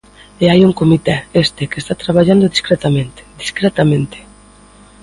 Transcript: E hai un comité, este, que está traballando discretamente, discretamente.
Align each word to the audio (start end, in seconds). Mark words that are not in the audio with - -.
E 0.43 0.45
hai 0.51 0.61
un 0.69 0.73
comité, 0.81 1.15
este, 1.43 1.63
que 1.69 1.79
está 1.81 1.93
traballando 2.03 2.51
discretamente, 2.55 3.19
discretamente. 3.43 4.17